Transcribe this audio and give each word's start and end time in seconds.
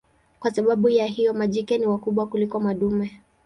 Kwa 0.39 0.51
sababu 0.51 0.89
ya 0.89 1.05
hiyo 1.05 1.33
majike 1.33 1.77
ni 1.77 1.85
wakubwa 1.87 2.27
kuliko 2.27 2.59
madume. 2.59 3.21